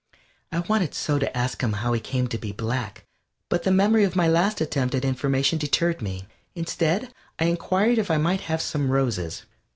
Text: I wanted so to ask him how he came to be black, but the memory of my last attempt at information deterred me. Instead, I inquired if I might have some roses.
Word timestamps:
I 0.51 0.61
wanted 0.61 0.95
so 0.95 1.19
to 1.19 1.37
ask 1.37 1.61
him 1.61 1.73
how 1.73 1.93
he 1.93 1.99
came 1.99 2.27
to 2.29 2.39
be 2.39 2.51
black, 2.51 3.05
but 3.49 3.61
the 3.61 3.69
memory 3.69 4.03
of 4.03 4.15
my 4.15 4.27
last 4.27 4.59
attempt 4.59 4.95
at 4.95 5.05
information 5.05 5.59
deterred 5.59 6.01
me. 6.01 6.25
Instead, 6.55 7.13
I 7.37 7.45
inquired 7.45 7.99
if 7.99 8.09
I 8.09 8.17
might 8.17 8.41
have 8.41 8.63
some 8.63 8.89
roses. 8.89 9.43